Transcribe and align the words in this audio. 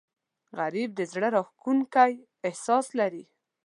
غریب 0.59 0.89
د 0.95 1.01
زړه 1.11 1.27
راښکونکی 1.35 2.13
احساس 2.47 2.85
لري 2.99 3.23